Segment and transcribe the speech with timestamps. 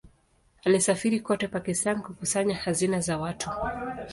[0.65, 3.49] Alisafiri kote Pakistan kukusanya hazina za watu.